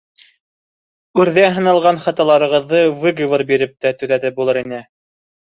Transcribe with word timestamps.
Үрҙә 1.23 1.43
һаналған 1.57 2.01
хаталарығыҙҙы 2.05 2.81
выговор 3.05 3.47
биреп 3.53 3.77
тә 3.87 3.93
төҙәтеп 4.01 4.41
булыр 4.41 4.65
ине. 4.65 4.85